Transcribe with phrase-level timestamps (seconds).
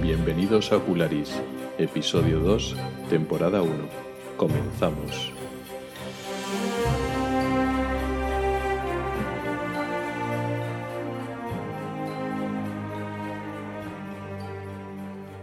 [0.00, 1.42] Bienvenidos a Ocularis,
[1.76, 2.76] episodio 2,
[3.10, 3.72] temporada 1.
[4.36, 5.32] Comenzamos.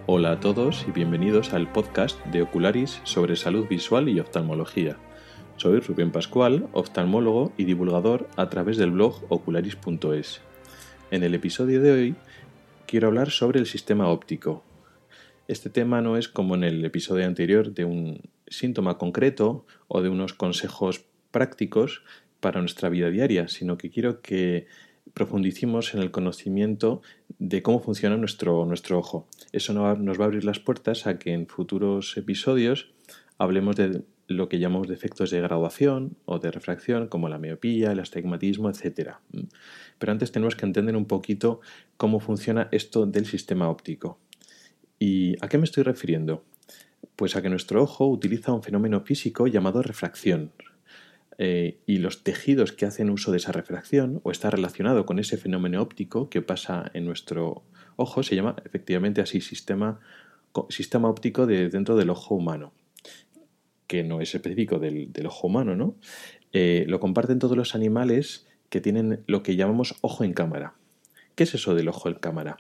[0.06, 4.96] Hola a todos y bienvenidos al podcast de Ocularis sobre salud visual y oftalmología.
[5.58, 10.40] Soy Rubén Pascual, oftalmólogo y divulgador a través del blog ocularis.es.
[11.12, 12.16] En el episodio de hoy
[12.86, 14.64] quiero hablar sobre el sistema óptico.
[15.48, 20.10] Este tema no es como en el episodio anterior de un síntoma concreto o de
[20.10, 22.04] unos consejos prácticos
[22.40, 24.68] para nuestra vida diaria, sino que quiero que
[25.14, 27.02] profundicemos en el conocimiento
[27.40, 29.28] de cómo funciona nuestro, nuestro ojo.
[29.52, 32.94] Eso nos va a abrir las puertas a que en futuros episodios
[33.38, 38.00] hablemos de lo que llamamos defectos de graduación o de refracción, como la miopía, el
[38.00, 39.16] astigmatismo, etc.
[40.00, 41.62] Pero antes tenemos que entender un poquito
[41.98, 44.20] cómo funciona esto del sistema óptico.
[45.00, 46.44] ¿Y a qué me estoy refiriendo?
[47.16, 50.52] Pues a que nuestro ojo utiliza un fenómeno físico llamado refracción.
[51.38, 55.36] Eh, y los tejidos que hacen uso de esa refracción o está relacionado con ese
[55.38, 57.64] fenómeno óptico que pasa en nuestro
[57.98, 60.00] ojo se llama efectivamente así sistema,
[60.70, 62.72] sistema óptico de, dentro del ojo humano
[63.88, 65.96] que no es específico del, ojo humano, ¿no?
[66.54, 70.76] Eh, lo comparten todos los animales que tienen lo que llamamos ojo en cámara.
[71.36, 72.58] ¿Qué es eso del ojo en cámara?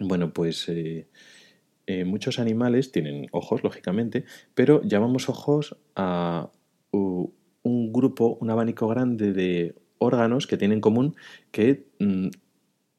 [0.00, 1.08] Bueno, pues eh,
[1.86, 6.50] eh, muchos animales tienen ojos, lógicamente, pero llamamos ojos a
[6.90, 11.16] un grupo, un abanico grande de órganos que tienen en común
[11.50, 12.28] que mm,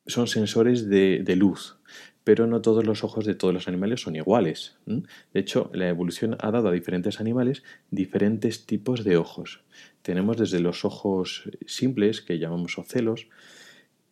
[0.05, 1.79] son sensores de, luz
[2.23, 4.77] pero no todos los ojos de todos los animales son iguales.
[4.85, 9.61] De hecho, la evolución ha dado a diferentes animales diferentes tipos de ojos.
[10.01, 13.27] Tenemos desde los ojos simples, que llamamos ocelos,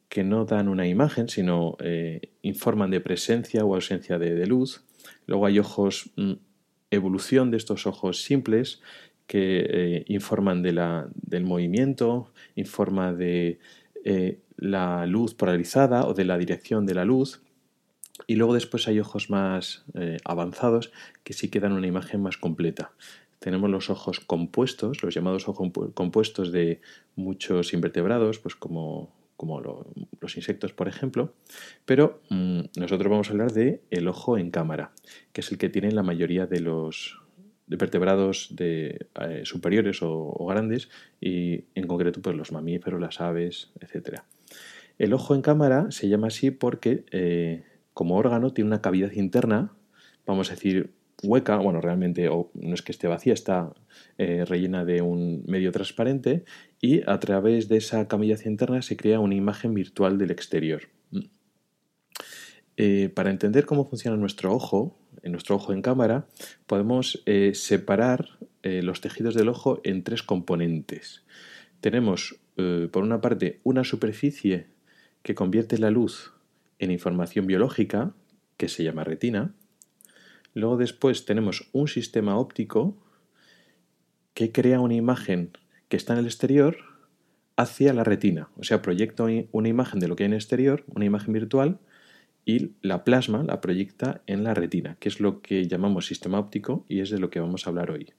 [0.10, 4.84] que no dan una imagen, sino eh, informan de presencia o ausencia de, luz.
[5.26, 6.34] Luego hay ojos, mm,
[6.92, 8.82] evolución de estos ojos simples,
[9.28, 13.60] que eh, informan del movimiento, informa de
[14.06, 17.42] eh, la luz polarizada o de la dirección de la luz.
[18.28, 20.92] Y luego después hay ojos más eh, avanzados
[21.24, 22.92] que sí que dan una imagen más completa.
[23.40, 26.82] Tenemos los ojos compuestos, los llamados ojos compuestos de
[27.16, 29.62] muchos invertebrados, pues como, como
[30.20, 31.34] los insectos, por ejemplo.
[31.86, 34.92] Pero mm, nosotros vamos a hablar de el ojo en cámara,
[35.32, 37.22] que es el que tienen la mayoría de los
[37.68, 40.90] vertebrados de, eh, superiores o, grandes
[41.20, 44.22] y en concreto pues los mamíferos, las aves, etc.
[44.98, 47.64] El ojo en cámara se llama así porque eh,
[47.98, 49.74] como órgano tiene una cavidad interna,
[50.28, 50.94] vamos a decir
[51.24, 53.74] hueca, bueno, realmente no es que esté vacía, está
[54.20, 56.46] eh, rellena de un medio transparente
[56.80, 60.84] y a través de esa cavidad interna se crea una imagen virtual del exterior.
[62.76, 66.28] Eh, para entender cómo funciona nuestro ojo, en nuestro ojo en cámara,
[66.68, 71.24] podemos eh, separar los tejidos del ojo en tres componentes.
[71.80, 72.36] Tenemos,
[72.92, 74.68] por una parte, una superficie
[75.24, 76.34] que convierte la luz
[76.80, 78.14] en información biológica,
[78.58, 79.54] que se llama retina.
[80.54, 82.98] Luego después tenemos un sistema óptico
[84.34, 85.52] que crea una imagen
[85.90, 86.78] que está en el exterior
[87.56, 88.50] hacia la retina.
[88.58, 91.80] O sea, proyecta una imagen de lo que hay en el exterior, una imagen virtual,
[92.46, 96.86] y la plasma la proyecta en la retina, que es lo que llamamos sistema óptico
[96.88, 98.14] y es de lo que vamos a hablar hoy.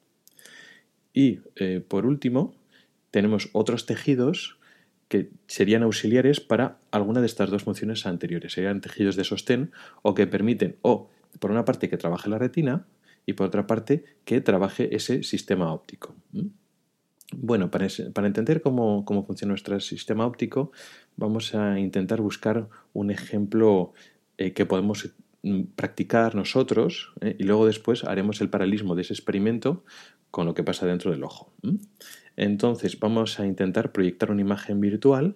[1.15, 2.55] Y eh, por último,
[3.11, 4.58] tenemos otros tejidos
[5.09, 8.53] que serían auxiliares para alguna de estas dos funciones anteriores.
[8.53, 9.73] Serían tejidos de sostén
[10.03, 11.09] o que permiten, o
[11.41, 12.87] por una parte, que trabaje la retina
[13.27, 16.15] y por otra parte, que trabaje ese sistema óptico.
[17.37, 17.87] Bueno, para,
[18.27, 20.73] entender cómo, funciona nuestro sistema óptico,
[21.17, 23.93] vamos a intentar buscar un ejemplo
[24.39, 25.11] eh, que podemos
[25.43, 29.85] mm, practicar nosotros eh, y luego después haremos el paralelismo de ese experimento
[30.31, 31.53] con lo que pasa dentro del ojo.
[32.39, 35.35] Entonces vamos a intentar proyectar una imagen virtual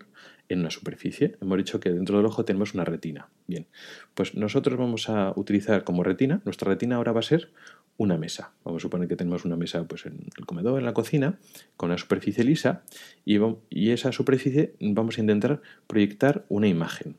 [0.49, 1.37] en una superficie.
[1.41, 3.29] Hemos dicho que dentro del ojo tenemos una retina.
[3.49, 3.67] Bien,
[4.15, 7.51] pues nosotros vamos a utilizar como retina, nuestra retina ahora va a ser
[7.97, 8.53] una mesa.
[8.63, 11.41] Vamos a suponer que tenemos una mesa pues, en el comedor, en la cocina,
[11.77, 12.85] con una superficie lisa
[13.25, 13.39] y,
[13.69, 17.17] y esa superficie vamos a intentar proyectar una imagen.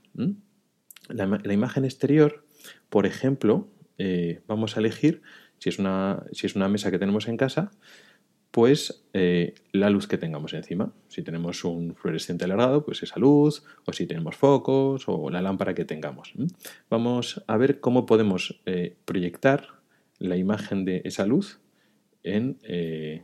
[1.09, 2.45] La, imagen exterior,
[2.89, 5.23] por ejemplo, eh, vamos a elegir,
[5.59, 7.71] si es, una, si es una mesa que tenemos en casa,
[8.53, 10.93] pues eh, la luz que tengamos encima.
[11.07, 15.73] Si tenemos un fluorescente alargado, pues esa luz, o si tenemos focos, o la lámpara
[15.73, 16.33] que tengamos.
[16.87, 19.69] Vamos a ver cómo podemos eh, proyectar
[20.19, 21.61] la imagen de esa luz
[22.21, 23.23] en, eh,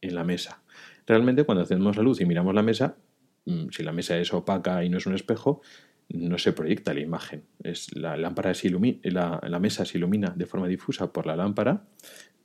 [0.00, 0.62] en, la mesa.
[1.06, 2.96] Realmente cuando hacemos la luz y miramos la mesa,
[3.44, 5.60] mm, si la mesa es opaca y no es un espejo,
[6.08, 7.44] no se proyecta la imagen.
[7.62, 11.84] Es, la, lámpara se ilumina, la, mesa se ilumina de forma difusa por la lámpara,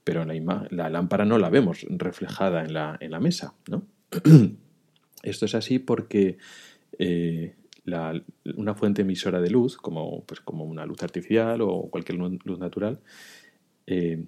[0.04, 3.54] pero la, lámpara no la vemos reflejada en la, en la mesa.
[3.70, 3.86] ¿no?
[5.24, 6.38] Esto es así porque
[6.98, 7.56] eh,
[8.56, 13.00] una fuente emisora de luz, como, pues, como una luz artificial o cualquier luz natural,
[13.88, 14.26] eh,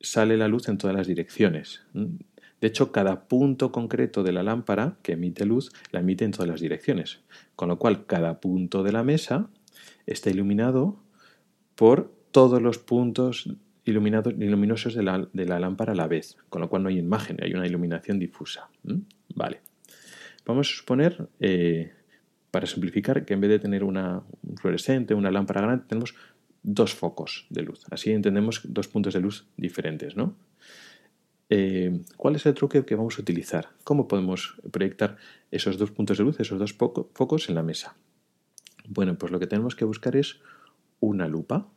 [0.00, 1.82] sale la luz en todas las direcciones.
[1.92, 6.48] De hecho, cada punto concreto de la lámpara que emite luz la emite en todas
[6.48, 7.20] las direcciones,
[7.56, 9.50] con lo cual cada punto de la mesa
[10.06, 11.02] está iluminado
[11.74, 13.48] por todos los puntos
[13.84, 17.52] iluminados, luminosos de la, lámpara a la vez, con lo cual no hay imagen, hay
[17.52, 18.68] una iluminación difusa.
[19.34, 19.60] Vale.
[20.46, 21.92] Vamos a suponer, eh,
[22.50, 26.14] para simplificar, que en vez de tener una, un fluorescente, una lámpara grande, tenemos
[26.62, 27.84] dos focos de luz.
[27.90, 30.34] Así entendemos dos puntos de luz diferentes, ¿no?
[31.50, 33.68] Eh, ¿Cuál es el truque que vamos a utilizar?
[33.84, 35.16] ¿Cómo podemos proyectar
[35.50, 37.96] esos dos puntos de luz, esos dos focos en la mesa?
[38.88, 40.40] Bueno, pues lo que tenemos que buscar es
[41.00, 41.68] una lupa.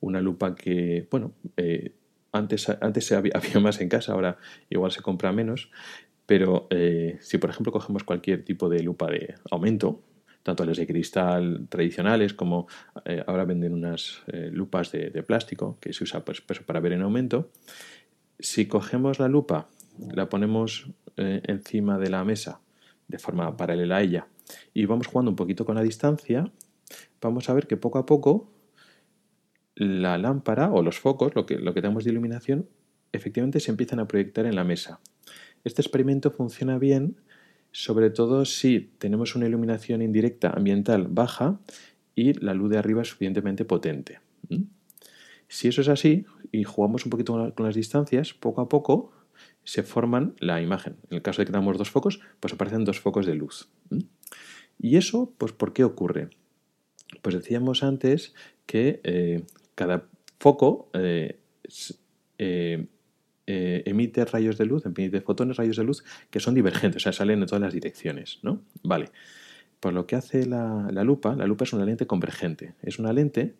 [0.00, 1.94] Una lupa que, bueno, eh,
[2.32, 4.38] antes, antes había, más en casa, ahora
[4.68, 5.70] igual se compra menos.
[6.26, 10.02] Pero eh, si, por ejemplo, cogemos cualquier tipo de lupa de aumento,
[10.42, 12.66] tanto las de cristal tradicionales como
[13.26, 17.50] ahora venden unas lupas de, plástico que se usa pues, para ver en aumento,
[18.40, 19.68] si cogemos la lupa,
[20.12, 22.60] la ponemos eh, encima de la mesa
[23.08, 24.26] de forma paralela a ella
[24.72, 26.50] y vamos jugando un poquito con la distancia,
[27.20, 28.50] vamos a ver que poco a poco
[29.80, 32.68] la lámpara o los focos, lo que, lo que tenemos de iluminación,
[33.12, 35.00] efectivamente se empiezan a proyectar en la mesa.
[35.64, 37.16] Este experimento funciona bien,
[37.72, 41.58] sobre todo si tenemos una iluminación indirecta ambiental baja
[42.14, 44.20] y la luz de arriba es suficientemente potente.
[45.48, 49.12] Si eso es así y jugamos un poquito con las distancias, poco a poco
[49.64, 50.96] se forman la imagen.
[51.08, 53.70] En el caso de que tengamos dos focos, pues aparecen dos focos de luz.
[54.78, 56.28] ¿Y eso, pues, por qué ocurre?
[57.22, 58.34] Pues decíamos antes
[58.66, 59.44] que eh,
[59.74, 60.08] cada
[60.38, 61.40] foco eh,
[62.38, 62.86] eh,
[63.46, 67.40] emite rayos de luz, emite fotones, rayos de luz que son divergentes, o sea, salen
[67.40, 68.62] en todas las direcciones, ¿no?
[68.82, 69.10] Vale.
[69.80, 72.74] Pues lo que hace la, la lupa, la lupa es una lente convergente.
[72.82, 73.54] Es una lente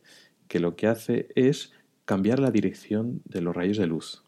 [0.49, 1.73] que lo que hace es
[2.05, 4.25] cambiar la dirección de los rayos de luz.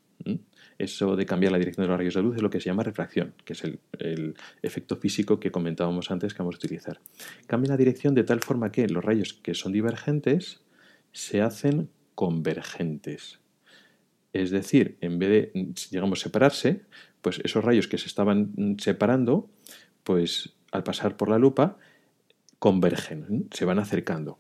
[0.78, 2.82] Eso de cambiar la dirección de los rayos de luz es lo que se llama
[2.82, 7.00] refracción, que es el, efecto físico que comentábamos antes que vamos a utilizar.
[7.46, 10.62] Cambia la dirección de tal forma que los rayos que son divergentes
[11.12, 13.40] se hacen convergentes.
[14.32, 16.82] Es decir, en vez de, digamos, separarse,
[17.20, 19.50] pues esos rayos que se estaban separando,
[20.04, 21.78] pues al pasar por la lupa,
[22.58, 24.38] convergen, se van acercando.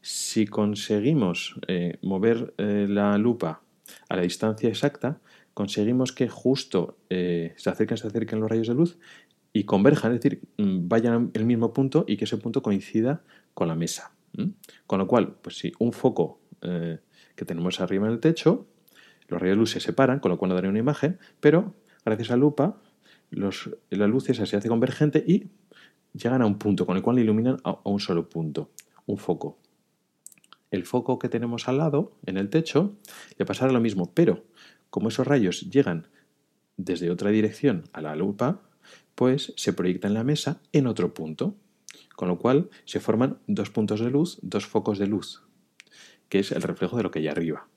[0.00, 3.62] Si conseguimos eh, mover eh, la lupa
[4.08, 5.20] a la distancia exacta,
[5.54, 8.98] conseguimos que justo eh, se acerquen, se acerquen los rayos de luz
[9.52, 13.22] y converjan, es decir, mm, vayan al mismo punto y que ese punto coincida
[13.54, 14.12] con la mesa.
[14.86, 18.66] Con lo cual, pues si un foco que tenemos arriba en el techo,
[19.28, 21.74] los rayos de luz se separan, con lo cual no daría una imagen, pero
[22.04, 22.80] gracias a lupa,
[23.30, 25.50] los, la luz esa se hace convergente y
[26.12, 28.70] llegan a un punto, con el cual iluminan a un solo punto,
[29.06, 29.58] un foco.
[30.70, 32.96] El foco que tenemos al lado, en el techo,
[33.38, 34.44] le pasará lo mismo, pero
[34.90, 36.08] como esos rayos llegan
[36.76, 38.60] desde otra dirección a la lupa,
[39.14, 41.56] pues se proyecta en la mesa en otro punto,
[42.16, 45.42] con lo cual se forman dos puntos de luz, dos focos de luz,
[46.28, 47.68] que es el reflejo de lo que hay arriba.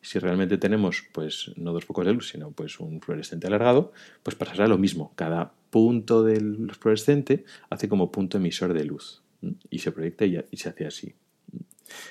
[0.00, 3.92] Si realmente tenemos, pues no dos focos de luz, sino pues un fluorescente alargado,
[4.22, 5.12] pues pasará lo mismo.
[5.14, 9.22] Cada punto del fluorescente hace como punto emisor de luz
[9.70, 11.14] y se proyecta y se hace así.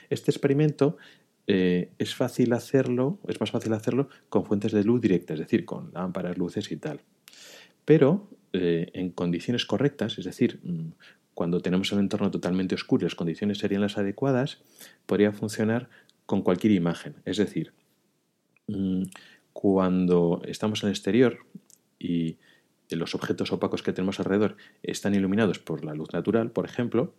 [0.10, 0.98] Este experimento
[1.48, 5.66] eh, es fácil hacerlo, es más fácil hacerlo con fuentes de luz directa, es decir,
[5.66, 7.02] con lámparas, luces y tal.
[7.86, 10.90] Pero eh, en condiciones correctas, es decir, mm,
[11.38, 14.58] cuando tenemos un entorno totalmente oscuro y las condiciones serían las adecuadas,
[15.06, 15.88] podría funcionar
[16.26, 17.18] con cualquier imagen.
[17.26, 17.74] Es decir,
[18.66, 19.04] mm,
[19.54, 21.38] cuando estamos en el exterior
[22.00, 22.38] y
[22.90, 27.14] los objetos opacos que tenemos alrededor están iluminados por la luz natural, por ejemplo,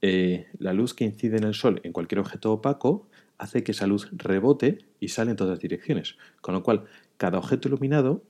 [0.00, 3.86] eh, la luz que incide en el Sol en cualquier objeto opaco hace que esa
[3.86, 6.16] luz rebote y sale en todas direcciones.
[6.40, 6.86] Con lo cual,
[7.18, 8.22] cada objeto iluminado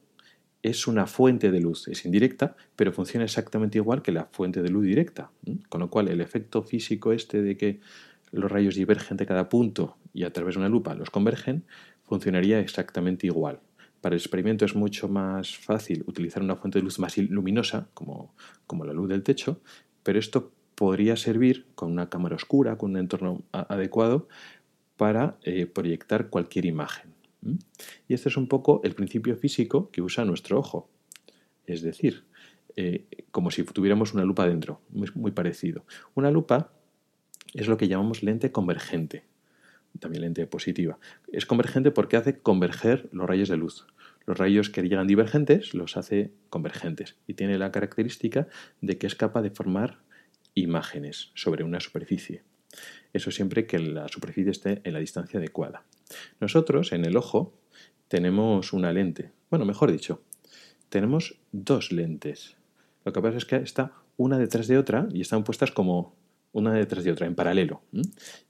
[0.64, 4.70] es una fuente de luz, es indirecta, pero funciona exactamente igual que la fuente de
[4.70, 5.30] luz directa.
[5.68, 7.80] Con lo cual, el efecto físico este de que
[8.32, 11.64] los rayos divergen de cada punto y a través de una lupa los convergen,
[12.04, 13.60] funcionaría exactamente igual.
[14.00, 18.34] Para el experimento es mucho más fácil utilizar una fuente de luz más luminosa, como,
[18.66, 19.60] como la luz del techo,
[20.02, 24.28] pero esto podría servir con una cámara oscura, con un entorno adecuado,
[24.96, 27.13] para eh, proyectar cualquier imagen.
[28.08, 30.90] Y este es un poco el principio físico que usa nuestro ojo.
[31.66, 32.24] Es decir,
[32.76, 35.84] eh, como si tuviéramos una lupa dentro, muy, muy parecido.
[36.14, 36.72] Una lupa
[37.54, 39.24] es lo que llamamos lente convergente,
[40.00, 40.98] también lente positiva.
[41.32, 43.86] Es convergente porque hace converger los rayos de luz.
[44.26, 48.48] Los rayos que llegan divergentes los hace convergentes y tiene la característica
[48.80, 50.00] de que es capaz de formar
[50.54, 52.42] imágenes sobre una superficie.
[53.12, 55.84] Eso siempre que la superficie esté en la distancia adecuada.
[56.40, 57.54] Nosotros, en el ojo,
[58.08, 59.30] tenemos una lente.
[59.50, 60.22] Bueno, mejor dicho,
[60.88, 62.56] tenemos dos lentes.
[63.04, 66.14] Lo que pasa es que está una detrás de otra y están puestas como
[66.52, 67.82] una detrás de otra, en paralelo.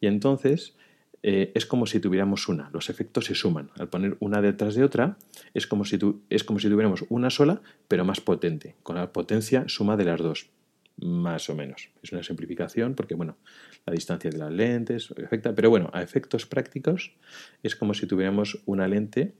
[0.00, 0.74] Y entonces
[1.22, 2.68] eh, es como si tuviéramos una.
[2.72, 3.70] Los efectos se suman.
[3.78, 5.16] Al poner una detrás de otra,
[5.54, 9.64] es como, si es como si tuviéramos una sola, pero más potente, con la potencia
[9.66, 10.50] suma de las dos,
[10.96, 11.90] más o menos.
[12.02, 13.36] Es una simplificación porque, bueno,
[13.86, 17.12] la distancia de las lentes afecta, pero bueno, a efectos prácticos
[17.62, 19.34] es como si tuviéramos una lente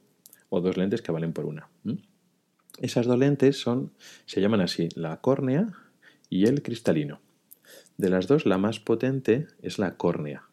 [0.49, 1.69] o dos lentes que valen por una.
[2.81, 3.93] Esas dos lentes son,
[4.27, 5.73] se llaman así, la córnea
[6.29, 7.21] y el cristalino.
[7.97, 10.49] De las dos, la más potente es la córnea.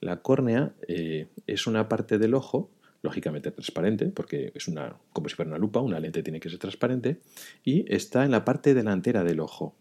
[0.00, 2.70] La córnea eh, es una parte del ojo,
[3.00, 6.58] lógicamente transparente, porque es una, como si fuera una lupa, una lente tiene que ser
[6.58, 7.20] transparente,
[7.64, 9.74] y está en la parte delantera del ojo.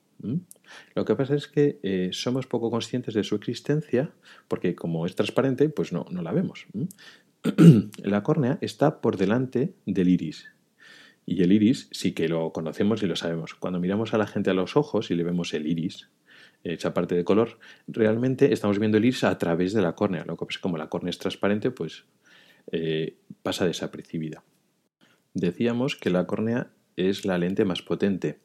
[0.95, 4.11] Lo que pasa es que eh, somos poco conscientes de su existencia,
[4.47, 6.65] porque como es transparente, pues no, la vemos.
[8.03, 10.47] la córnea está por delante del iris.
[11.25, 13.53] Y el iris sí que lo conocemos y lo sabemos.
[13.53, 16.09] Cuando miramos a la gente a los ojos y le vemos el iris,
[16.63, 20.25] esa parte de color, realmente estamos viendo el iris a través de la córnea.
[20.25, 22.05] Lo que pasa es que como la córnea es transparente, pues
[22.71, 24.43] eh, pasa desapercibida.
[25.33, 28.39] Decíamos que la córnea es la lente más potente,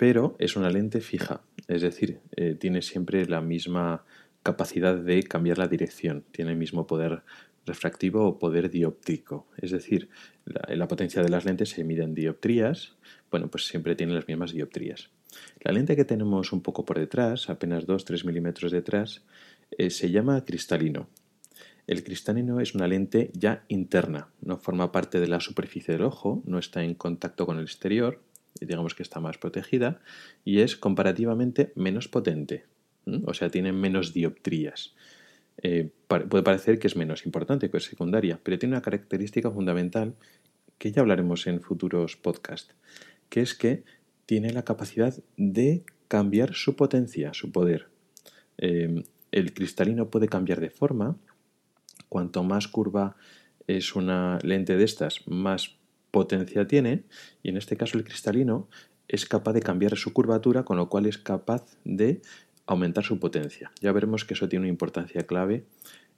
[0.00, 4.02] pero es una lente fija, es decir, eh, tiene siempre la misma
[4.42, 7.22] capacidad de cambiar la dirección, tiene el mismo poder
[7.66, 9.46] refractivo o poder dióptrico.
[9.58, 10.08] Es decir,
[10.46, 12.96] la, potencia de las lentes se mide en dioptrías,
[13.30, 15.10] bueno, pues siempre tiene las mismas dioptrías.
[15.60, 19.26] La lente que tenemos un poco por detrás, apenas 2-3 milímetros detrás,
[19.76, 21.10] eh, se llama cristalino.
[21.86, 26.42] El cristalino es una lente ya interna, no forma parte de la superficie del ojo,
[26.46, 28.22] no está en contacto con el exterior,
[28.60, 30.00] digamos que está más protegida,
[30.44, 32.64] y es comparativamente menos potente,
[33.24, 34.94] o sea, tiene menos dioptrías.
[35.62, 40.14] Eh, puede parecer que es menos importante que es secundaria, pero tiene una característica fundamental
[40.78, 42.74] que ya hablaremos en futuros podcasts,
[43.28, 43.84] que es que
[44.24, 47.88] tiene la capacidad de cambiar su potencia, su poder.
[48.56, 51.16] Em, el cristalino puede cambiar de forma.
[52.08, 53.16] Cuanto más curva
[53.66, 55.76] es una lente de estas, más
[56.10, 57.04] potencia tiene.
[57.42, 58.68] Y en este caso el cristalino
[59.08, 62.22] es capaz de cambiar su curvatura, con lo cual es capaz de
[62.66, 63.72] aumentar su potencia.
[63.80, 65.64] Ya veremos que eso tiene una importancia clave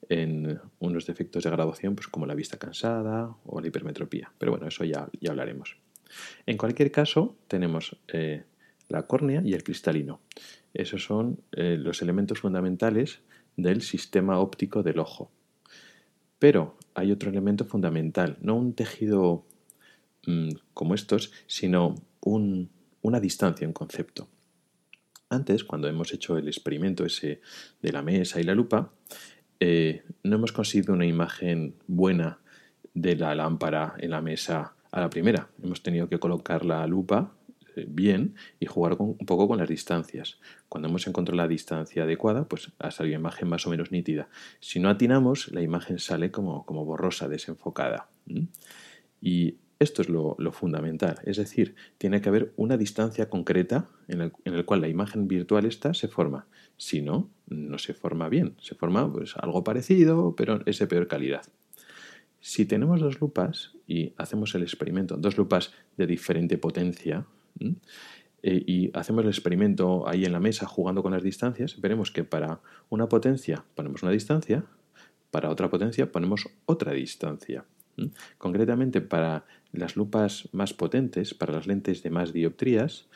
[0.09, 4.33] en unos defectos de graduación, pues como la vista cansada o la hipermetropía.
[4.39, 5.77] Pero bueno, eso ya, ya hablaremos.
[6.45, 8.45] En cualquier caso, tenemos eh,
[8.89, 10.21] la córnea y el cristalino.
[10.75, 13.21] Esos son eh, los elementos fundamentales
[13.57, 15.31] del sistema óptico del ojo.
[16.39, 19.47] Pero hay otro elemento fundamental, no un tejido
[20.27, 24.29] mm, como estos, sino una distancia, un concepto.
[25.29, 27.41] Antes, cuando hemos hecho el experimento ese
[27.81, 28.93] de la mesa y la lupa,
[29.61, 32.41] eh, no hemos conseguido una imagen buena
[32.95, 35.49] de la lámpara en la mesa a la primera.
[35.63, 37.33] Hemos tenido que colocar la lupa
[37.77, 40.39] eh, bien y jugar un poco con las distancias.
[40.69, 44.29] Cuando hemos encontrado la distancia adecuada, pues ha salido imagen más o menos nítida.
[44.61, 48.09] Si no atinamos, la imagen sale como, como borrosa, desenfocada.
[49.21, 51.19] Y esto es lo, fundamental.
[51.25, 55.65] Es decir, tiene que haber una distancia concreta en la el cual la imagen virtual
[55.67, 56.47] esta se forma.
[56.77, 58.55] Si no, no se forma bien.
[58.61, 61.43] Se forma pues, algo parecido, pero es de peor calidad.
[62.41, 67.27] Si tenemos dos lupas y hacemos el experimento, dos lupas de diferente potencia,
[68.43, 72.25] eh, y hacemos el experimento ahí en la mesa jugando con las distancias, veremos que
[72.25, 72.61] para
[72.91, 74.65] una potencia ponemos una distancia,
[75.31, 77.65] para otra potencia ponemos otra distancia.
[78.39, 83.09] Concretamente, para las lupas más potentes, para las lentes de más dioptrías,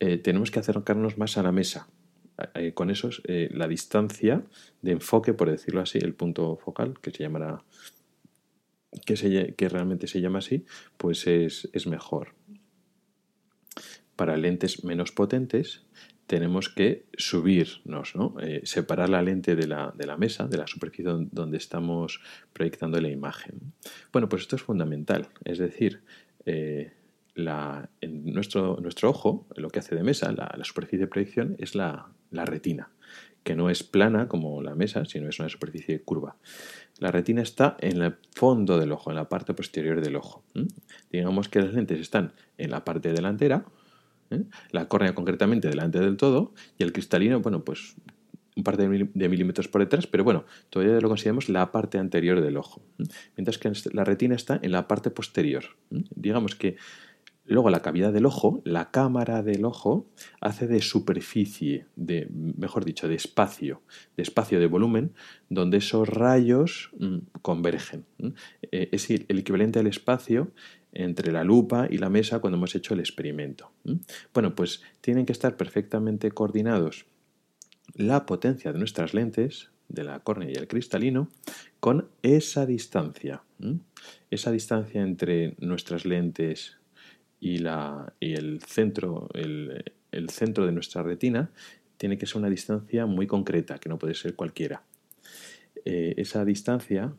[0.00, 1.88] eh, tenemos que acercarnos más a la mesa.
[2.54, 4.42] Eh, con eso, la distancia
[4.82, 7.62] de enfoque, por decirlo así, el punto focal, que se llamará
[9.04, 10.64] que, que realmente se llama así,
[10.96, 12.34] pues es, mejor.
[14.16, 15.84] Para lentes menos potentes
[16.26, 18.34] tenemos que subirnos, ¿no?
[18.40, 22.20] Eh, separar la lente de la, mesa, de la superficie donde estamos
[22.52, 23.72] proyectando la imagen.
[24.12, 25.28] Bueno, pues esto es fundamental.
[25.44, 26.02] Es decir,
[26.46, 26.92] eh,
[27.36, 32.90] en nuestro, ojo, lo que hace de mesa, la, superficie de proyección, es la retina,
[33.42, 36.36] que no es plana como la mesa, sino es una superficie curva.
[36.98, 40.44] La retina está en el fondo del ojo, en la parte posterior del ojo.
[41.10, 43.66] Digamos que las lentes están en la parte delantera
[44.30, 44.44] ¿eh?
[44.70, 47.96] La córnea concretamente delante del todo y el cristalino, bueno, pues
[48.56, 48.88] un par de,
[49.28, 52.82] milímetros por detrás, pero bueno, todavía lo consideramos la parte anterior del ojo.
[53.36, 55.64] Mientras que la retina está en la parte posterior.
[55.90, 56.76] Digamos que
[57.46, 60.06] luego la cavidad del ojo, la cámara del ojo,
[60.40, 63.82] hace de superficie, de, mejor dicho, de espacio,
[64.16, 65.12] de espacio de volumen,
[65.48, 68.04] donde esos rayos mm, convergen.
[68.70, 70.52] Eh, es el equivalente al espacio
[70.94, 73.70] entre la lupa y la mesa cuando hemos hecho el experimento.
[74.32, 77.06] Bueno, pues tienen que estar perfectamente coordinados
[77.94, 81.28] la potencia de nuestras lentes, de la córnea y el cristalino,
[81.80, 83.42] con esa distancia.
[84.30, 86.78] Esa distancia entre nuestras lentes
[87.40, 91.50] y, la, y el, centro, el, centro de nuestra retina
[91.98, 94.82] tiene que ser una distancia muy concreta, que no puede ser cualquiera.
[95.84, 97.12] Eh, esa distancia,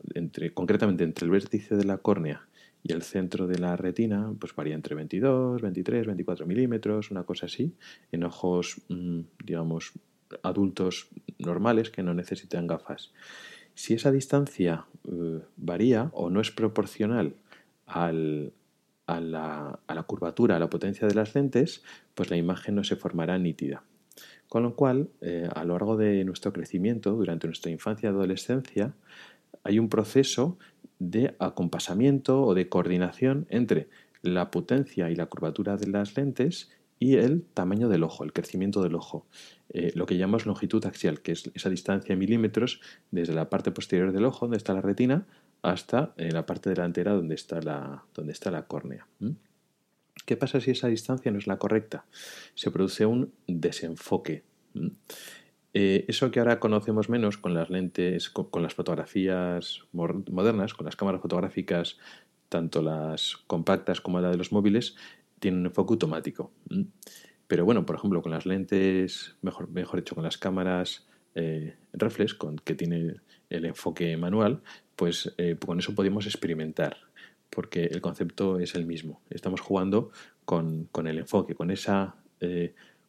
[0.53, 2.47] concretamente entre el vértice de la córnea
[2.87, 7.47] y el centro de la retina, pues varía entre 22, 23, 24 milímetros, una cosa
[7.47, 7.73] así,
[8.11, 9.93] en ojos, mm, digamos,
[10.43, 11.07] adultos
[11.39, 13.11] normales que no necesitan gafas.
[13.73, 17.33] Si esa distancia eh, varía o no es proporcional
[17.87, 23.39] a, la, curvatura, a la potencia de las lentes, pues la imagen no se formará
[23.39, 23.83] nítida.
[24.47, 28.93] Con lo cual, eh, a lo largo de nuestro crecimiento, durante nuestra infancia y adolescencia,
[29.63, 30.59] hay un proceso
[30.99, 33.89] de acompasamiento o de coordinación entre
[34.21, 38.81] la potencia y la curvatura de las lentes y el tamaño del ojo, el crecimiento
[38.81, 39.25] del ojo,
[39.69, 42.79] eh, lo que llamamos longitud axial, que es esa distancia en milímetros
[43.11, 45.25] desde la parte posterior del ojo, donde está la retina,
[45.61, 49.07] hasta eh, la parte delantera donde está la, donde está la córnea.
[50.25, 52.05] ¿Qué pasa si esa distancia no es la correcta?
[52.53, 54.43] Se produce un desenfoque.
[55.77, 60.95] Eh, eso que ahora conocemos menos con las lentes, con las fotografías modernas, con las
[60.95, 61.97] cámaras fotográficas,
[62.47, 64.95] tanto las compactas como la de los móviles,
[65.37, 66.53] tiene un enfoque automático.
[67.47, 72.33] Pero bueno, por ejemplo, con las lentes, mejor, mejor dicho, con las cámaras eh, reflex,
[72.35, 73.15] con, que tiene
[73.49, 74.61] el enfoque manual,
[74.95, 76.95] pues eh, con eso podemos experimentar,
[77.49, 79.19] porque el concepto es el mismo.
[79.29, 80.11] Estamos jugando
[80.45, 82.15] con, el enfoque, con esa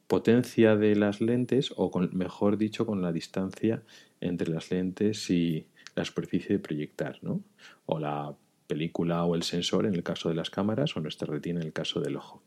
[0.06, 3.82] potencia de las lentes, o con, mejor dicho, con la distancia
[4.20, 7.42] entre las lentes y la superficie de proyectar, ¿no?
[7.86, 11.60] O la película o el sensor en el caso de las cámaras o nuestra retina
[11.60, 12.42] en el caso del ojo.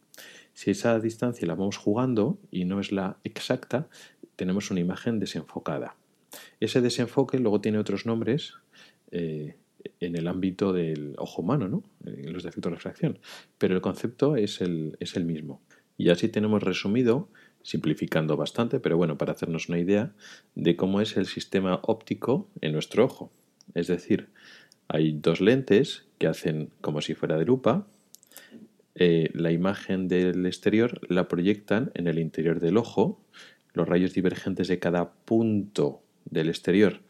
[0.53, 3.87] Si esa distancia la vamos jugando y no es la exacta,
[4.35, 5.95] tenemos una imagen desenfocada.
[6.59, 8.53] Ese desenfoque luego tiene otros nombres
[9.11, 9.55] eh,
[9.99, 11.83] en el ámbito del ojo humano, ¿no?
[12.05, 13.19] en los defectos de refracción,
[13.57, 15.61] pero el concepto es el, es el mismo.
[15.97, 17.29] Y así tenemos resumido,
[17.63, 20.13] simplificando bastante, pero bueno, para hacernos una idea
[20.55, 23.31] de cómo es el sistema óptico en nuestro ojo.
[23.73, 24.29] Es decir,
[24.87, 27.87] hay dos lentes que hacen como si fuera de lupa.
[28.95, 33.21] Eh, la imagen del exterior la proyectan en el interior del ojo.
[33.73, 37.01] Los rayos divergentes de cada punto del exterior,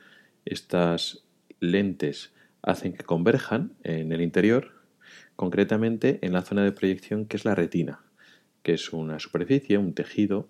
[0.46, 1.24] estas
[1.60, 4.72] lentes hacen que converjan en el interior,
[5.36, 8.02] concretamente en la zona de proyección que es la retina,
[8.63, 10.48] que es una superficie, un tejido,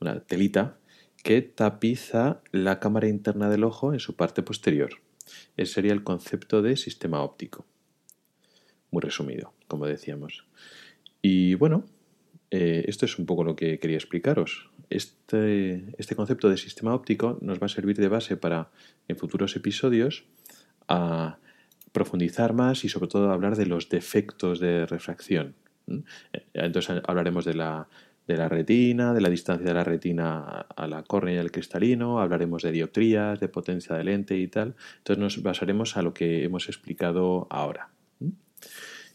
[0.00, 0.78] una telita
[1.22, 5.00] que tapiza la cámara interna del ojo en su parte posterior.
[5.56, 7.64] Ese sería el concepto de sistema óptico.
[8.90, 10.46] Muy resumido, como decíamos.
[11.22, 11.86] Y bueno,
[12.50, 14.70] eh, esto es un poco lo que quería explicaros.
[14.90, 18.70] Este, este, concepto de sistema óptico nos va a servir de base para,
[19.08, 20.24] en futuros episodios,
[20.86, 21.38] a
[21.92, 25.54] profundizar más y sobre todo hablar de los defectos de refracción.
[25.86, 27.88] Eh, entonces hablaremos de la
[28.26, 32.20] de la retina, de la distancia de la retina a la córnea y al cristalino,
[32.20, 34.76] hablaremos de dioptrías, de potencia de lente y tal.
[34.98, 37.90] Entonces nos basaremos a lo que hemos explicado ahora.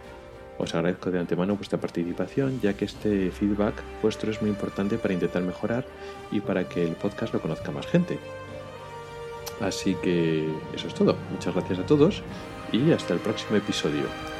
[0.57, 5.13] Os agradezco de antemano vuestra participación, ya que este feedback vuestro es muy importante para
[5.13, 5.85] intentar mejorar
[6.31, 8.19] y para que el podcast lo conozca más gente.
[9.59, 11.15] Así que eso es todo.
[11.31, 12.21] Muchas gracias a todos
[12.71, 14.32] y hasta el próximo episodio.